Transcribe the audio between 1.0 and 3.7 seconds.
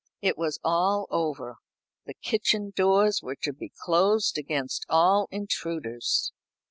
over. The kitchen doors were to